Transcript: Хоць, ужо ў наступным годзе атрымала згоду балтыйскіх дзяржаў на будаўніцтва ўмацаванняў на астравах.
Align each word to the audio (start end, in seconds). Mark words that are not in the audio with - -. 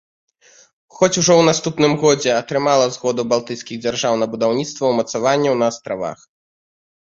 Хоць, 0.95 1.17
ужо 1.21 1.33
ў 1.39 1.43
наступным 1.49 1.93
годзе 2.05 2.31
атрымала 2.41 2.87
згоду 2.97 3.27
балтыйскіх 3.35 3.77
дзяржаў 3.85 4.13
на 4.25 4.31
будаўніцтва 4.35 4.83
ўмацаванняў 4.95 5.53
на 5.63 5.71
астравах. 5.77 6.19